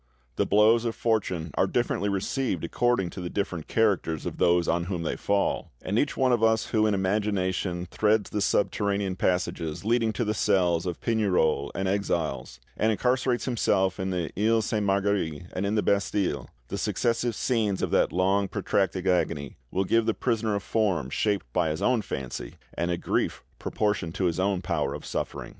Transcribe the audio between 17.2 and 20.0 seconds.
scenes of that long protracted agony will